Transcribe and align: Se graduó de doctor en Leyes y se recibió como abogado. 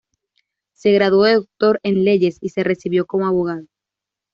Se 0.73 0.93
graduó 0.93 1.25
de 1.25 1.33
doctor 1.35 1.79
en 1.83 2.03
Leyes 2.03 2.39
y 2.41 2.49
se 2.49 2.63
recibió 2.63 3.05
como 3.05 3.27
abogado. 3.27 3.67